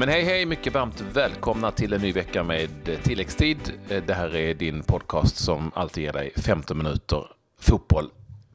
[0.00, 2.68] Men hej hej, mycket varmt välkomna till en ny vecka med
[3.02, 3.72] tilläggstid.
[4.06, 7.26] Det här är din podcast som alltid ger dig 15 minuter
[7.60, 8.10] fotboll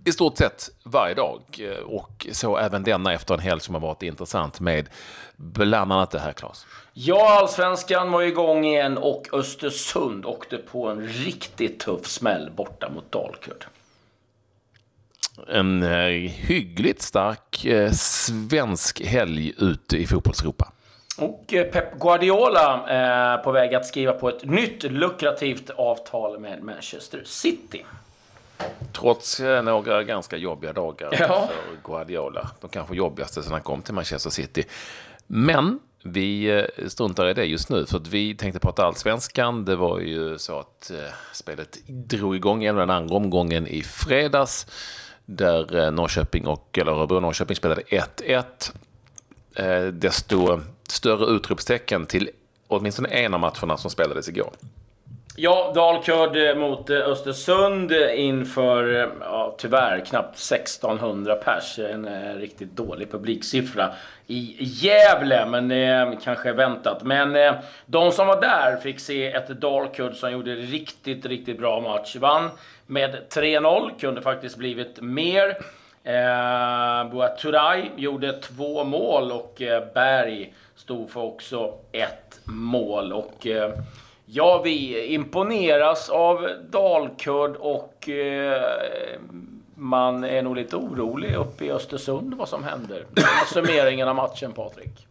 [0.06, 1.42] i stort sett varje dag.
[1.86, 4.90] Och så även denna efter en helg som har varit intressant med
[5.36, 6.66] bland annat det här, Claes.
[6.94, 13.12] Ja, allsvenskan var igång igen och Östersund åkte på en riktigt tuff smäll borta mot
[13.12, 13.66] Dalkurd.
[15.48, 20.72] En eh, hyggligt stark eh, svensk helg ute i fotbollseuropa.
[21.18, 26.64] Och eh, Pep Guardiola är på väg att skriva på ett nytt lukrativt avtal med
[26.64, 27.86] Manchester City.
[28.94, 31.28] Trots några ganska jobbiga dagar Ja.
[31.48, 32.52] för Guardiola.
[32.62, 34.64] De kanske jobbigaste sedan han kom till Manchester City.
[35.28, 36.46] Men vi
[36.80, 39.66] eh, struntar i det just nu, för att vi tänkte prata allsvenskan.
[39.66, 40.98] Det var ju så att eh,
[41.34, 44.68] spelet drog igång igen den andra omgången i fredags.
[45.26, 48.44] Där eh, Norrköping och, eller Örebro och Norrköping spelade 1-1.
[49.56, 52.30] Eh, desto större utropstecken till
[52.68, 54.52] åtminstone en av matcherna som spelades igår.
[55.38, 61.80] Ja, Dalkurd eh, mot eh, Östersund inför, ja, tyvärr, knappt 1600 pers.
[61.80, 63.94] En eh, riktigt dålig publiksiffra
[64.28, 67.04] i Gävle, men eh, kanske väntat.
[67.04, 67.54] Men eh,
[67.86, 72.16] de som var där fick se ett Dalkurd som gjorde riktigt, riktigt bra match.
[72.16, 72.50] Vann
[72.86, 75.58] med 3-0, kunde faktiskt blivit mer.
[76.06, 83.14] Eh, Boaturay gjorde två mål och eh, Berg stod för också ett mål.
[83.14, 83.74] Och eh,
[84.26, 88.62] ja, vi imponeras av Dalkurd och eh,
[89.76, 93.06] man är nog lite orolig uppe i Östersund vad som händer.
[93.54, 95.08] Summeringen av matchen, Patrik.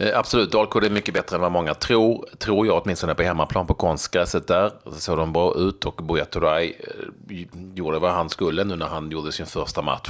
[0.00, 2.28] Eh, absolut, Dalkurd är mycket bättre än vad många tror.
[2.38, 4.72] Tror jag åtminstone på hemmaplan på konstgräset där.
[4.84, 6.72] Så såg de bra ut och Buya Turay
[7.28, 10.08] eh, gjorde vad han skulle nu när han gjorde sin första match.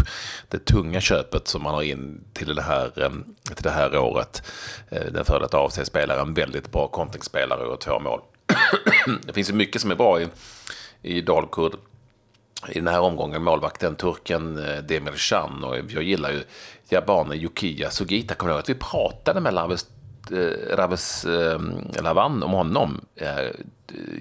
[0.49, 3.11] Det tunga köpet som man har in till det här, eh,
[3.55, 4.43] till det här året.
[4.91, 8.21] Den före detta AFC-spelaren, väldigt bra kontringsspelare och två mål.
[9.27, 10.29] det finns ju mycket som är bra i,
[11.03, 11.73] i Dalkurd
[12.69, 16.43] i den här omgången målvakten turken eh, Demir Can och jag gillar ju
[16.89, 18.35] japanen Yukiya Sugita.
[18.35, 19.87] Kommer du ihåg att vi pratade med Raves,
[20.33, 21.61] eh, Raves eh,
[22.03, 23.51] Lavan om honom, eh,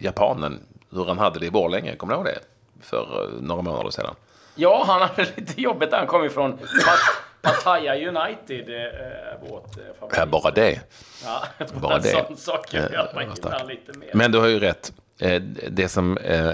[0.01, 0.59] japanen,
[0.91, 1.95] hur han hade det i Borlänge.
[1.95, 2.39] Kommer du ihåg det?
[2.81, 4.15] För eh, några månader sedan.
[4.55, 5.89] Ja, han hade lite jobbigt.
[5.91, 10.17] Han kom ifrån Pat- Pattaya United, eh, vårt eh, favorit.
[10.17, 10.79] Ja, bara det.
[11.25, 11.43] Ja,
[11.81, 12.25] Bara en det.
[12.27, 14.09] sån sak gör Ja, att man gillar lite mer.
[14.13, 14.93] Men du har ju rätt.
[15.19, 16.53] Eh, Det som eh,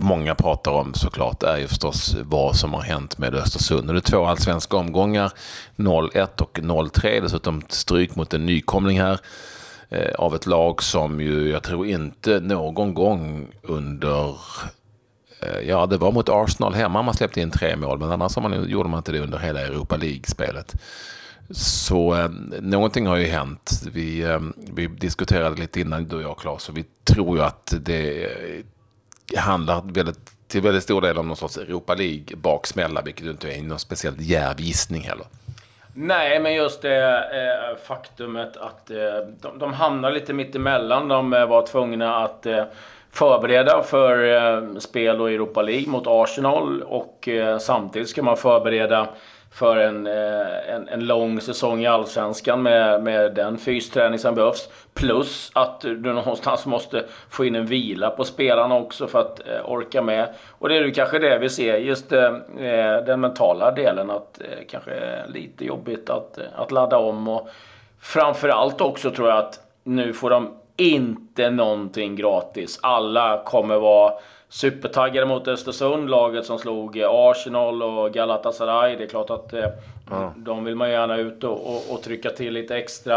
[0.00, 3.88] många pratar om såklart är ju förstås vad som har hänt med Östersund.
[3.88, 5.32] Det är två allsvenska omgångar,
[5.76, 7.20] 0-1 och 0-3.
[7.20, 9.20] Dessutom stryk mot en nykomling här
[9.88, 14.28] eh, av ett lag som ju jag tror inte någon gång under
[15.40, 18.68] eh, Ja, det var mot Arsenal hemma man släppte in tre mål, men annars man,
[18.68, 20.74] gjorde man inte det under hela Europa League-spelet.
[21.50, 22.30] Så eh,
[22.60, 23.82] någonting har ju hänt.
[23.92, 27.74] Vi, eh, vi diskuterade lite innan du och jag Claes och vi tror ju att
[27.80, 28.28] det
[29.36, 33.78] handlar väldigt, till väldigt stor del om någon sorts Europa League-baksmälla, vilket inte är någon
[33.78, 35.26] speciellt djärv gissning heller.
[35.94, 38.96] Nej, men just det eh, faktumet att eh,
[39.40, 41.08] de, de hamnar lite mitt emellan.
[41.08, 42.64] De eh, var tvungna att eh,
[43.12, 49.08] förbereda för eh, spel och Europa League mot Arsenal och eh, samtidigt ska man förbereda
[49.52, 54.68] för en, eh, en, en lång säsong i Allsvenskan med, med den fysträning som behövs.
[54.94, 59.70] Plus att du någonstans måste få in en vila på spelarna också för att eh,
[59.70, 60.28] orka med.
[60.50, 62.24] Och det är ju kanske det vi ser, just eh,
[62.58, 64.10] eh den mentala delen.
[64.10, 67.28] Att eh, kanske lite jobbigt att, eh, att ladda om.
[67.28, 67.48] Och
[68.00, 72.78] framförallt också tror jag att nu får de inte någonting gratis.
[72.82, 74.12] Alla kommer vara
[74.48, 78.96] supertaggade mot Östersund, laget som slog eh, Arsenal och Galatasaray.
[78.96, 79.68] Det är klart att eh,
[80.36, 83.16] de vill man gärna ut och, och, och trycka till lite extra.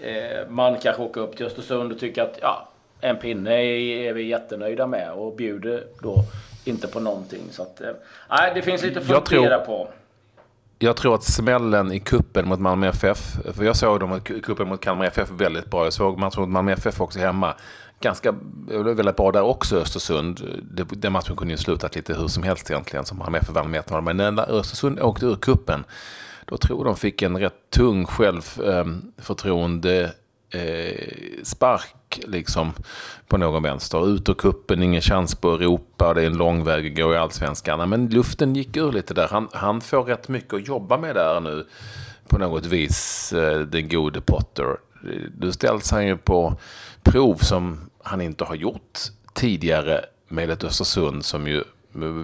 [0.00, 2.68] Eh, man kanske åker upp till Östersund och tycker att ja,
[3.00, 6.16] en pinne är, är vi jättenöjda med och bjuder då
[6.64, 7.42] inte på någonting.
[7.50, 9.88] Så att, eh, det finns lite att fundera på.
[10.82, 14.68] Jag tror att smällen i kuppen mot Malmö FF, för jag såg dem i kuppen
[14.68, 15.84] mot Kalmar FF väldigt bra.
[15.84, 17.54] Jag såg matchen mot Malmö FF också hemma.
[18.00, 18.34] Ganska
[18.68, 20.60] väldigt bra där också Östersund.
[20.70, 23.70] Det- Den matchen kunde ju slutat lite hur som helst egentligen, som Malmö FF vann
[23.70, 24.00] med 1-0.
[24.00, 25.84] Men när Östersund åkte ur kuppen
[26.46, 30.10] då tror jag de fick en rätt tung självförtroende eh,
[30.52, 32.72] eh, spark liksom
[33.28, 34.14] på någon vänster.
[34.14, 37.16] Ut ur kuppen, ingen chans på Europa, det är en lång väg att gå i
[37.16, 37.88] allsvenskan.
[37.88, 39.28] Men luften gick ur lite där.
[39.28, 41.66] Han, han får rätt mycket att jobba med där nu
[42.28, 44.76] på något vis, eh, den gode Potter.
[45.38, 46.56] Nu ställs han ju på
[47.02, 48.98] prov som han inte har gjort
[49.34, 51.64] tidigare med ett Östersund som ju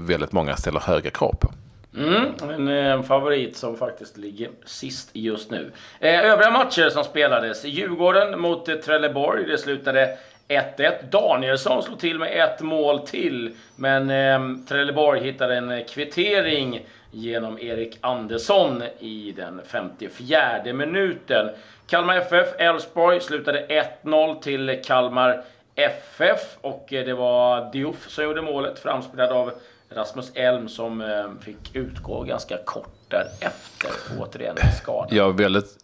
[0.06, 1.50] väldigt många ställer höga krav på.
[1.98, 5.72] Mm, eh, en, favorit som faktiskt ligger sist just nu.
[6.00, 7.64] Eh, övriga matcher som spelades.
[7.64, 9.44] Djurgården mot eh, Trelleborg.
[9.44, 10.18] Det slutade
[10.48, 10.92] 1-1.
[11.10, 13.54] Danielsson slog till med ett mål till.
[13.76, 21.50] Men eh, Trelleborg hittade en kvittering genom Erik Andersson i den 54 minuten.
[21.86, 23.66] Kalmar FF, Elfsborg slutade
[24.02, 29.52] 1-0 till Kalmar FF och eh, det var Diouf som gjorde målet, framspelad av
[29.90, 31.06] Rasmus Elm som eh,
[31.40, 33.90] fick utgå ganska kort därefter.
[34.19, 35.08] Återigen skada.
[35.11, 35.76] Ja, väldigt,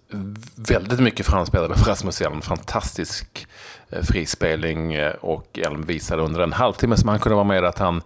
[0.56, 2.42] väldigt mycket framspelade för Rasmus Elm.
[2.42, 3.46] Fantastisk
[3.90, 7.78] eh, frispelning eh, och Elm visade under en halvtimme som han kunde vara med att
[7.78, 8.02] han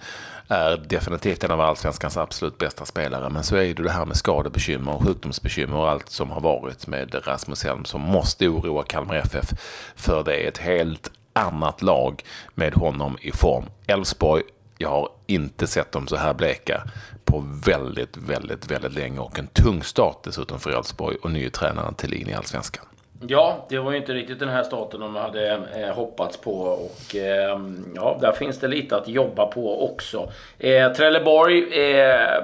[0.49, 3.31] är definitivt en av allsvenskans absolut bästa spelare.
[3.31, 6.87] Men så är det det här med skadebekymmer och sjukdomsbekymmer och allt som har varit
[6.87, 9.53] med Rasmus Elm som måste oroa Kalmar FF.
[9.97, 12.23] För det är ett helt annat lag
[12.55, 13.65] med honom i form.
[13.87, 14.43] Elfsborg,
[14.79, 16.83] jag har inte sett dem så här bleka
[17.25, 21.95] på väldigt, väldigt, väldigt länge och en tung start dessutom för Elfsborg och nye tränaren
[21.95, 22.85] Thelin i Allsvenskan.
[23.27, 26.61] Ja, det var ju inte riktigt den här starten de hade eh, hoppats på.
[26.61, 27.61] Och eh,
[27.95, 30.33] ja, där finns det lite att jobba på också.
[30.59, 32.43] Eh, Trelleborg eh,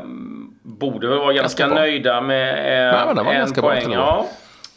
[0.63, 2.49] borde väl vara ganska, ganska nöjda med
[2.89, 3.93] eh, Nej, en poäng.
[3.93, 4.27] Ja.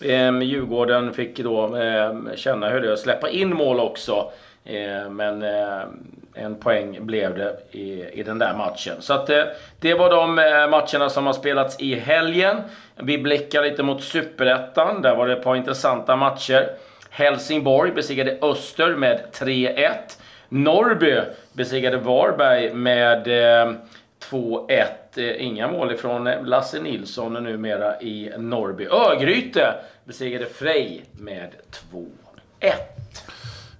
[0.01, 4.31] Eh, Djurgården fick då eh, känna hur det är att släppa in mål också.
[4.65, 5.81] Eh, men eh,
[6.37, 8.95] en poäng blev det i, i den där matchen.
[8.99, 9.43] Så att, eh,
[9.79, 12.57] det var de eh, matcherna som har spelats i helgen.
[12.95, 15.01] Vi blickar lite mot Superettan.
[15.01, 16.69] Där var det ett par intressanta matcher.
[17.09, 19.93] Helsingborg besegrade Öster med 3-1.
[20.49, 21.21] Norrby
[21.53, 23.73] besegrade Varberg med eh,
[24.29, 24.87] 2-1.
[25.37, 28.85] Inga mål ifrån Lasse Nilsson numera i Norrby.
[28.85, 29.73] Örgryte
[30.03, 31.49] besegrade Frej med
[32.61, 32.73] 2-1.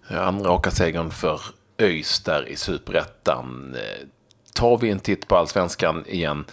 [0.10, 1.42] Andra åka segern för
[1.78, 3.76] ÖIS där i Superettan.
[3.76, 4.08] Eh,
[4.54, 6.46] tar vi en titt på allsvenskan igen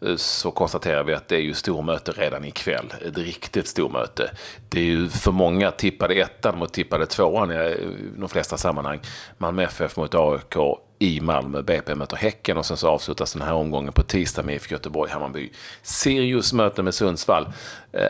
[0.00, 2.94] eh, så konstaterar vi att det är ju stormöte redan ikväll.
[3.06, 4.30] Ett riktigt stormöte.
[4.68, 9.00] Det är ju för många tippade ettan mot tippade tvåan i eh, de flesta sammanhang.
[9.38, 10.56] Malmö FF mot AIK
[10.98, 11.62] i Malmö.
[11.62, 15.52] BP möter Häcken och sen så avslutas den här omgången på tisdag med IFK Göteborg-Hammarby.
[15.82, 17.52] Sirius möte med Sundsvall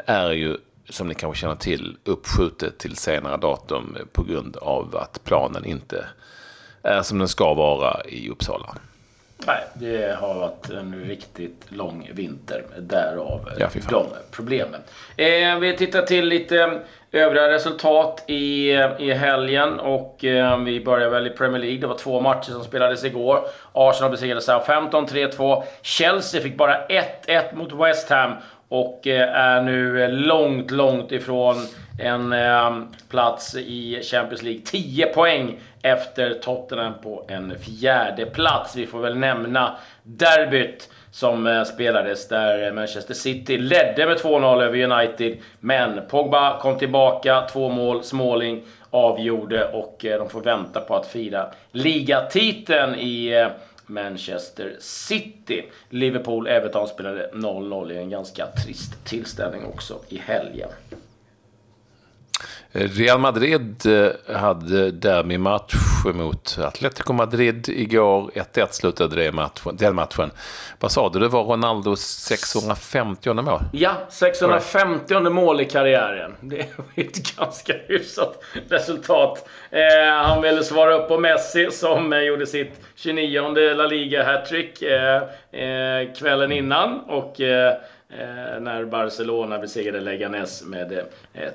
[0.06, 0.56] är ju
[0.88, 6.06] som ni kanske känner till uppskjutet till senare datum på grund av att planen inte
[6.82, 8.74] är som den ska vara i Uppsala.
[9.46, 12.64] Nej, det har varit en riktigt lång vinter.
[12.78, 14.80] Därav ja, de problemen.
[15.16, 16.80] Eh, vi tittar till lite
[17.12, 19.80] övriga resultat i, i helgen.
[19.80, 21.80] Och eh, vi börjar väl i Premier League.
[21.80, 23.40] Det var två matcher som spelades igår.
[23.72, 25.62] Arsenal besegrade Southampton 3-2.
[25.82, 26.86] Chelsea fick bara
[27.26, 28.32] 1-1 mot West Ham.
[28.68, 31.56] Och eh, är nu långt, långt ifrån
[31.98, 32.78] en eh,
[33.10, 34.60] plats i Champions League.
[34.64, 38.76] 10 poäng efter Tottenham på en fjärde plats.
[38.76, 44.62] Vi får väl nämna derbyt som eh, spelades där eh, Manchester City ledde med 2-0
[44.62, 45.38] över United.
[45.60, 51.06] Men Pogba kom tillbaka, två mål, Småling avgjorde och eh, de får vänta på att
[51.06, 53.48] fira ligatiteln i
[53.86, 55.64] Manchester City.
[55.90, 60.68] Liverpool-Everton spelade 0-0 i en ganska trist tillställning också i helgen.
[62.72, 65.74] Real Madrid eh, hade derbymatch
[66.14, 68.30] mot Atletico Madrid igår.
[68.34, 70.30] 1-1 slutade det matchen, den matchen.
[70.80, 73.60] Vad sa du, det var Ronaldos 650 mål?
[73.72, 76.34] Ja, 650 mål i karriären.
[76.40, 76.66] Det är
[76.96, 79.48] ett ganska hyfsat resultat.
[79.70, 85.22] Eh, han ville svara upp på Messi som eh, gjorde sitt 29 La Liga-hattrick eh,
[85.62, 87.00] eh, kvällen innan.
[87.00, 87.74] Och eh,
[88.60, 91.04] när Barcelona besegrade Leganes med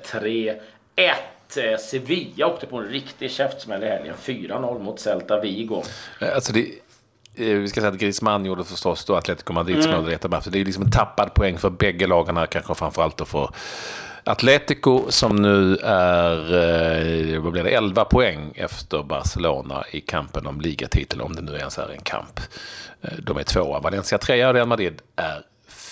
[0.02, 0.54] 3
[0.98, 1.56] 1.
[1.56, 4.14] Eh, Sevilla åkte på en riktig käftsmäll i helgen.
[4.22, 5.82] 4-0 mot Celta Vigo.
[6.20, 6.60] Eh, alltså det,
[7.34, 10.04] eh, vi ska säga att Griezmann gjorde förstås då Atletico Madrid som mm.
[10.04, 10.10] gjorde
[10.50, 13.50] Det är liksom en tappad poäng för bägge här, kanske framförallt då för
[14.24, 21.20] Atletico som nu är, vad blir det, 11 poäng efter Barcelona i kampen om ligatiteln,
[21.20, 22.40] om det nu ens är en kamp.
[23.18, 23.80] De är tvåa.
[23.80, 25.42] Valencia trea och Real Madrid är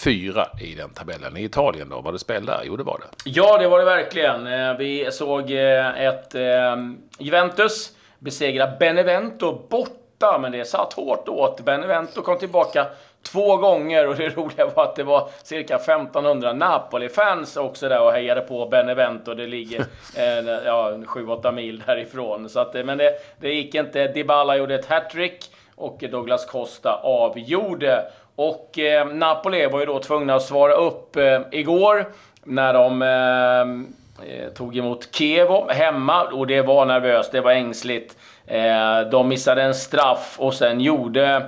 [0.07, 1.37] fyra i den tabellen.
[1.37, 2.61] I Italien då, var det spel där?
[2.65, 3.31] Jo, det var det.
[3.31, 4.47] Ja, det var det verkligen.
[4.47, 6.77] Eh, vi såg eh, ett eh,
[7.19, 11.61] Juventus besegra Benevento borta, men det satt hårt åt.
[11.61, 12.87] Benevento kom tillbaka
[13.23, 18.13] två gånger och det roliga var att det var cirka 1500 Napoli-fans också där och
[18.13, 19.35] hejade på Benevento.
[19.35, 19.81] Det ligger
[20.17, 22.49] eh, ja, 7-8 mil därifrån.
[22.49, 24.09] Så att, men det, det gick inte.
[24.09, 28.05] Dybala gjorde ett hattrick och Douglas Costa avgjorde.
[28.37, 32.07] Och eh, Napoli var ju då tvungna att svara upp eh, igår
[32.45, 38.17] när de eh, eh, tog emot Kiev hemma och det var nervöst, det var ängsligt.
[38.47, 41.47] Eh, de missade en straff och sen gjorde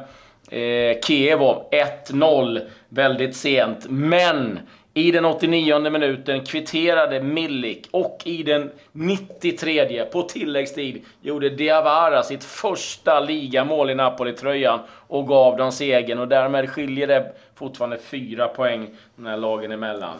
[0.50, 3.87] eh, Kiev 1-0 väldigt sent.
[3.88, 4.61] Men
[4.98, 12.44] i den 89 minuten kvitterade Milik och i den 93 på tilläggstid gjorde Diawara sitt
[12.44, 16.18] första ligamål i Napoli-tröjan och gav dem segern.
[16.18, 20.16] Och därmed skiljer det fortfarande fyra poäng de här lagen emellan.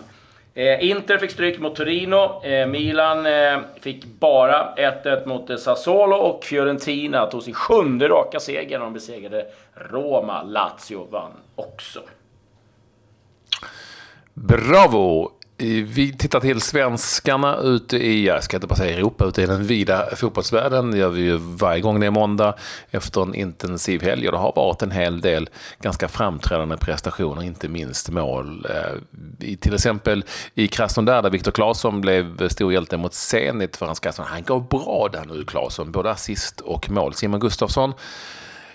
[0.55, 2.45] Eh, Inter fick stryk mot Torino.
[2.45, 8.41] Eh, Milan eh, fick bara 1-1 mot eh, Sassuolo och Fiorentina tog sin sjunde raka
[8.41, 10.43] seger när de besegrade Roma.
[10.43, 12.01] Lazio vann också.
[14.45, 15.31] Bravo!
[15.87, 19.65] Vi tittar till svenskarna ute i, jag ska inte bara säga Europa, ute i den
[19.65, 20.91] vida fotbollsvärlden.
[20.91, 22.55] Det gör vi ju varje gång det är måndag
[22.91, 24.27] efter en intensiv helg.
[24.29, 28.67] Och det har varit en hel del ganska framträdande prestationer, inte minst mål.
[28.71, 33.87] Eh, I, till exempel i Krasnodar där Viktor Claesson blev stor hjälte mot Zenit för
[33.87, 34.23] hans kassa.
[34.23, 37.15] Han alltså, gav bra där nu, Claesson, både assist och mål.
[37.15, 37.93] Simon Gustafsson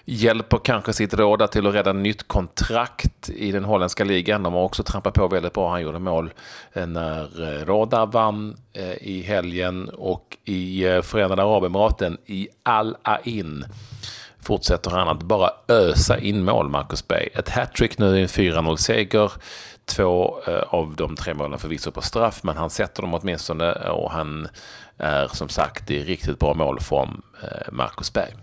[0.06, 4.44] hjälper kanske sitt råda till att rädda nytt kontrakt i den holländska ligan.
[4.44, 5.72] De har också trampat på väldigt bra.
[5.72, 6.34] Han gjorde mål
[6.74, 13.66] eh, när eh, Roda vann eh, i helgen och i Förenade Arabemiraten i Al-Ain
[14.40, 17.30] fortsätter han att bara ösa in mål, Marcus Berg.
[17.34, 19.32] Ett hattrick nu i en 4-0-seger.
[19.86, 24.48] Två av de tre målen förvisso på straff, men han sätter dem åtminstone och han
[24.98, 27.22] är som sagt i riktigt bra målform,
[27.72, 28.34] Marcus Berg.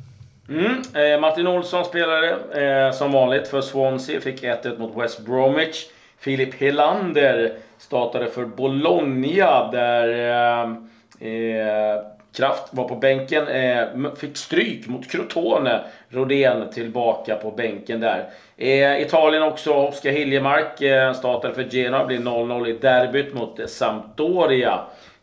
[0.51, 0.83] Mm.
[0.95, 4.21] Eh, Martin Olsson spelade eh, som vanligt för Swansea.
[4.21, 5.87] Fick 1-1 mot West Bromwich.
[6.19, 12.03] Filip Helander startade för Bologna där eh, eh,
[12.33, 13.49] Kraft var på bänken.
[13.49, 15.81] Eh, fick stryk mot Crotone.
[16.09, 18.25] Rodén tillbaka på bänken där.
[18.57, 19.73] Eh, Italien också.
[19.73, 22.05] Oskar Hiljemark eh, startade för Genoa.
[22.05, 24.81] Blir 0-0 i derbyt mot Sampdoria.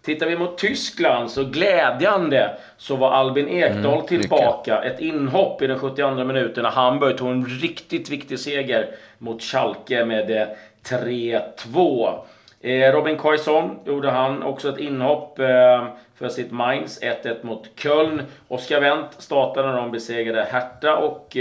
[0.07, 4.83] Tittar vi mot Tyskland så glädjande så var Albin Ekdal mm, tillbaka.
[4.83, 10.05] Ett inhopp i den 72 minuten när Hamburg tog en riktigt viktig seger mot Schalke
[10.05, 12.19] med 3-2.
[12.61, 17.01] Eh, eh, Robin Quaison gjorde han också ett inhopp eh, för sitt Mainz.
[17.01, 18.21] 1-1 mot Köln.
[18.47, 21.37] Oskar Wendt startade när de besegrade Hertha och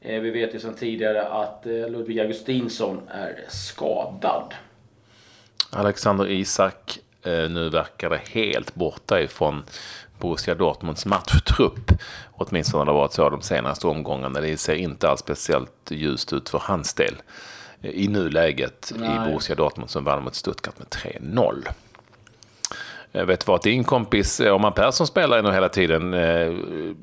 [0.00, 4.54] vi vet ju sedan tidigare att Ludvig Augustinsson är skadad.
[5.70, 9.64] Alexander Isak nu verkar det helt borta ifrån
[10.18, 11.92] Borussia Dortmunds matchtrupp.
[12.32, 14.40] Åtminstone har det varit så de senaste omgångarna.
[14.40, 17.14] Det ser inte alls speciellt ljust ut för hans del
[17.80, 19.16] eh, i nuläget Nej.
[19.16, 21.64] i Borussia Dortmund som vann mot Stuttgart med 3-0.
[23.16, 26.52] Eh, vet vad, din kompis eh, Oman Persson spelar nog hela tiden eh,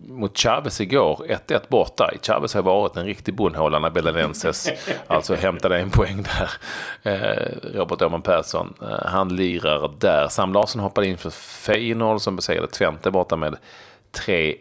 [0.07, 1.25] mot Chavez igår.
[1.47, 2.09] 1-1 borta.
[2.21, 4.69] Chavez har varit en riktig bondhåla när Belenenses
[5.07, 6.51] alltså hämtade en poäng där.
[7.03, 10.27] Eh, Robert Oman Persson, eh, han lirar där.
[10.27, 13.55] Sam Larsson hoppade in för Feyenoord som besegrade Twente borta med
[14.27, 14.57] 3-1.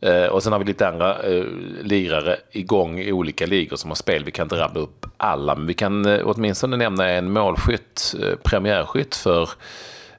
[0.00, 1.44] Eh, och sen har vi lite andra eh,
[1.82, 4.24] lirare igång i olika ligor som har spel.
[4.24, 8.36] Vi kan inte rabbla upp alla, men vi kan eh, åtminstone nämna en målskytt, eh,
[8.42, 9.48] premiärskytt för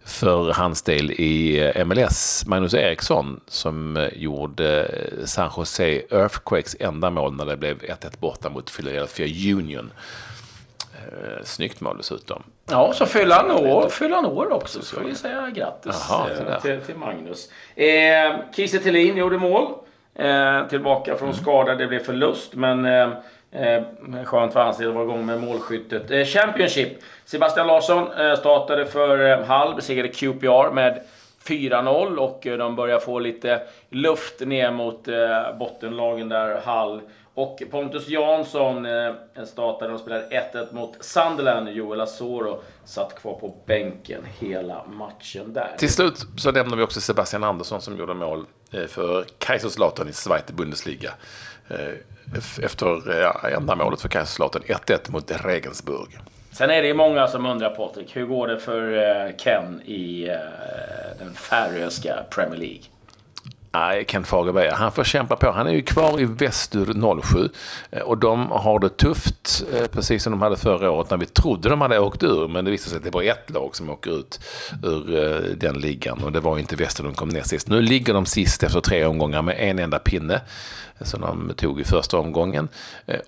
[0.05, 6.75] för hans del i eh, MLS, Magnus Eriksson, som eh, gjorde eh, San Jose Earthquakes
[6.79, 9.91] enda mål när det blev 1-1 borta mot Philadelphia Union.
[11.43, 12.43] Snyggt mål dessutom.
[12.69, 14.81] Ja, så fyller han år, fyller han år också.
[14.81, 16.27] Så får vi säga grattis Aha,
[16.61, 17.49] till, till, Magnus.
[17.75, 19.73] Eh, Kiese Thelin gjorde mål.
[20.15, 21.41] Eh, tillbaka från mm.
[21.41, 21.75] skada.
[21.75, 23.09] Det blev förlust, men eh,
[23.55, 23.83] Eh,
[24.25, 26.11] skönt för hans del att vara igång med målskyttet.
[26.11, 26.97] Eh, Championship.
[27.25, 31.01] Sebastian Larsson eh, startade för eh, Hall, besegrade QPR med
[31.47, 37.01] 4-0 och eh, de börjar få lite luft ner mot eh, bottenlagen där, Hall.
[37.35, 39.13] Och Pontus Jansson eh,
[39.45, 41.69] startade och spelade 1-1 mot Sunderland.
[41.69, 45.75] Joel Asoro satt kvar på bänken hela matchen där.
[45.77, 50.13] Till slut så nämner vi också Sebastian Andersson som gjorde mål eh, för Kaiserslautern i
[50.13, 51.11] Zweite Bundesliga.
[51.69, 53.09] Eh, efter
[53.47, 56.17] enda målet för Kaiserslautern 1-1 mot Regensburg.
[56.51, 60.37] Sen är det många som undrar Patrik, hur går det för Ken i
[61.19, 62.81] den färöiska Premier League?
[63.75, 65.51] Nej, Ken Fagerberg, han får kämpa på.
[65.51, 67.49] Han är ju kvar i Västur 07
[67.91, 71.25] eh, och de har det tufft, eh, precis som de hade förra året när vi
[71.25, 72.47] trodde de hade åkt ur.
[72.47, 74.39] Men det visade sig att det var ett lag som åker ut
[74.83, 77.69] ur eh, den ligan och det var inte Västur de kom ner sist.
[77.69, 80.41] Nu ligger de sist efter tre omgångar med en enda pinne
[81.01, 82.67] som de tog i första omgången.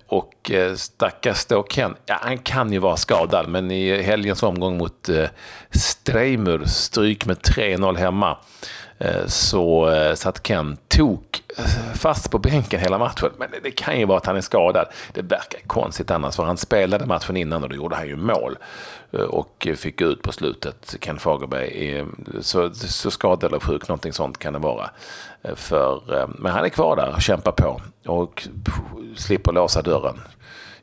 [0.06, 5.08] Och stackars då Ken, ja, han kan ju vara skadad, men i helgens omgång mot
[5.70, 8.36] Streimur, stryk med 3-0 hemma
[8.98, 11.42] eh, så eh, satt Ken tok
[11.94, 13.30] fast på bänken hela matchen.
[13.38, 14.86] Men det kan ju vara att han är skadad.
[15.12, 18.58] Det verkar konstigt annars, för han spelade matchen innan och då gjorde han ju mål.
[19.28, 22.04] Och fick ut på slutet, Ken Fagerberg.
[22.40, 24.90] Så, så skadad eller sjuk, någonting sånt kan det vara.
[25.54, 28.48] För, men han är kvar där och kämpar på och
[29.16, 30.20] slipper låsa dörren.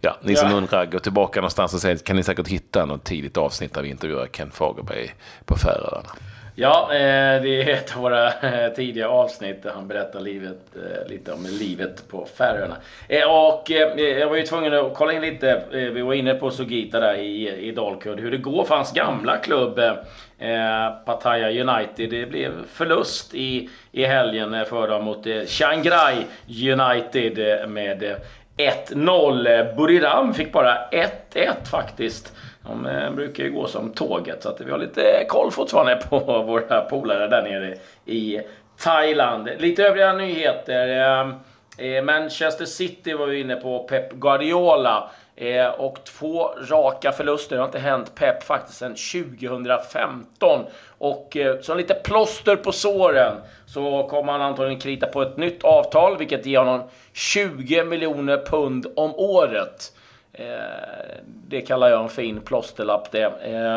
[0.06, 0.58] Ja, ni som ja.
[0.58, 3.90] undrar, gå tillbaka någonstans och se, kan ni säkert hitta något tidigt avsnitt där vi
[3.90, 5.16] intervjuar Ken Fagerberg
[5.46, 6.10] på Färöarna.
[6.56, 11.10] Ja, eh, det är ett av våra eh, tidiga avsnitt där han berättar livet, eh,
[11.10, 12.76] lite om livet på Färöarna.
[13.28, 17.16] Och jag var ju tvungen att kolla in lite, vi var inne på Sugita där
[17.16, 19.80] i, i Dalkurd, hur det går för hans gamla klubb
[21.06, 22.10] Pattaya United.
[22.10, 26.16] Det blev förlust i, i helgen för dem mot Shanghai
[26.48, 28.16] United med
[28.58, 29.76] 1-0.
[29.76, 32.34] Buriram fick bara 1-1 faktiskt.
[32.68, 36.20] De eh, brukar ju gå som tåget, så att vi har lite koll fortfarande på
[36.48, 38.42] våra polare där nere i
[38.78, 39.50] Thailand.
[39.58, 40.88] Lite övriga nyheter.
[40.88, 41.30] Eh,
[41.88, 45.10] eh, Manchester City var vi inne på, Pep Guardiola.
[45.78, 47.56] Och två raka förluster.
[47.56, 50.66] Det har inte hänt Pep faktiskt sedan 2015.
[50.98, 53.34] Och som lite plåster på såren
[53.66, 58.88] så kommer han antagligen krita på ett nytt avtal, vilket ger honom 20 miljoner pund
[58.96, 59.92] om året.
[60.34, 60.46] Eh,
[61.48, 63.34] det kallar jag en fin plåsterlapp det.
[63.44, 63.76] Eh,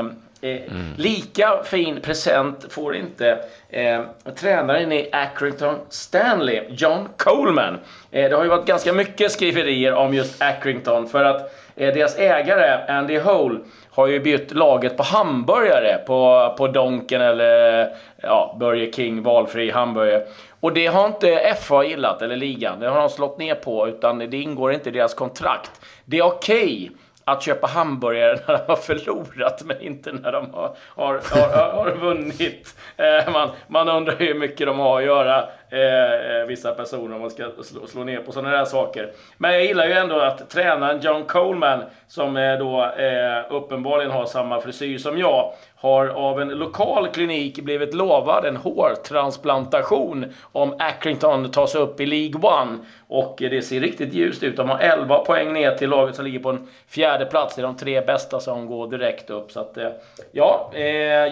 [0.50, 0.92] eh, mm.
[0.96, 3.38] Lika fin present får inte
[3.70, 4.00] eh,
[4.34, 7.78] tränaren i Accrington Stanley, John Coleman.
[8.10, 12.18] Eh, det har ju varit ganska mycket skriverier om just Accrington för att eh, deras
[12.18, 13.58] ägare Andy Hole
[13.90, 17.88] har ju bytt laget på hamburgare på, på Donken eller
[18.22, 20.22] ja, Burger King, valfri hamburgare.
[20.60, 22.80] Och det har inte FA gillat, eller ligan.
[22.80, 25.80] Det har de slått ner på, utan det ingår inte i deras kontrakt.
[26.04, 26.90] Det är okej okay
[27.28, 31.90] att köpa hamburgare när de har förlorat, men inte när de har, har, har, har
[31.90, 32.74] vunnit.
[32.96, 37.20] Eh, man, man undrar hur mycket de har att göra, Eh, eh, vissa personer, om
[37.20, 39.12] man ska slå, slå ner på sådana där saker.
[39.36, 44.26] Men jag gillar ju ändå att tränaren John Coleman, som eh, då eh, uppenbarligen har
[44.26, 51.50] samma frisyr som jag, har av en lokal klinik blivit lovad en hårtransplantation om Accrington
[51.50, 52.78] tas upp i League One.
[53.08, 54.56] Och eh, det ser riktigt ljust ut.
[54.56, 57.56] De har 11 poäng ner till laget som ligger på en fjärde plats.
[57.56, 59.52] Det är de tre bästa som går direkt upp.
[59.52, 59.90] Så att, eh,
[60.32, 60.70] ja,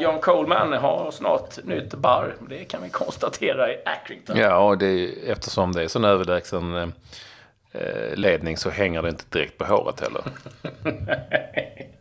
[0.01, 4.34] John Coleman har snart nytt barr, Det kan vi konstatera i Accrington.
[4.35, 6.89] Ja, och det är, eftersom det är sån överlägsen eh,
[7.73, 10.23] eh ledning så hänger det inte direkt på håret heller.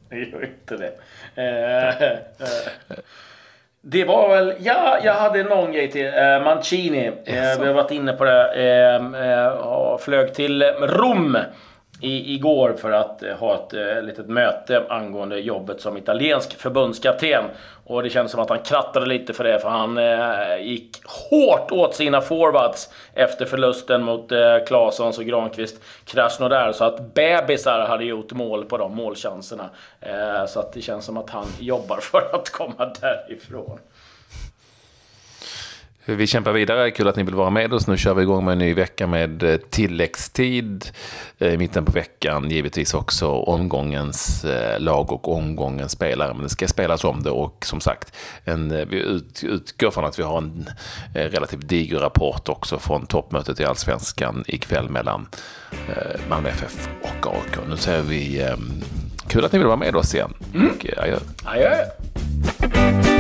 [0.10, 0.94] det gör inte det.
[1.36, 2.98] Eh, eh.
[3.86, 6.06] Det var väl, ja, jag hade någon grej till.
[6.06, 7.08] Eh, Mancini.
[7.08, 8.54] Eh, vi har varit inne på det.
[8.54, 11.38] Eh, flög till Rom
[12.02, 17.44] i, igår för att eh, ha ett eh, litet möte angående jobbet som italiensk förbundskapten.
[17.86, 21.72] Och det kändes som att han krattade lite för det, för han eh, gick hårt
[21.72, 26.72] åt sina forwards efter förlusten mot eh, Claessons och Granqvist Krasnodar.
[26.72, 29.70] Så att bebisar hade gjort mål på de målchanserna.
[30.02, 33.80] Eh, så att det känns som att han jobbar för att komma därifrån.
[36.06, 36.92] Vi kämpar vidare.
[36.92, 37.88] Kul att ni vill vara med oss.
[37.88, 40.86] Nu kör vi igång med en ny vecka med eh, tilläggstid
[41.40, 42.50] eh, i mitten på veckan.
[42.50, 46.34] Givetvis också omgångens eh, lag och omgångens spelare.
[46.34, 50.24] Men det ska spelas om det och som sagt, en, vi utgår från att vi
[50.24, 50.70] har en
[51.14, 55.28] relativt diger rapport också från toppmötet i Allsvenskan ikväll mellan
[56.30, 57.68] Malmö FF och AIK.
[57.70, 58.48] Nu säger vi
[59.28, 60.34] kul att ni vill vara med oss igen.
[60.54, 60.70] Mm.
[60.70, 61.18] Och adjö.
[61.44, 63.13] Adjö.